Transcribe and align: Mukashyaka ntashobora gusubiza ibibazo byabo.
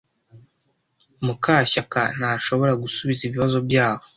Mukashyaka 1.25 2.01
ntashobora 2.17 2.73
gusubiza 2.83 3.21
ibibazo 3.25 3.57
byabo. 3.67 4.03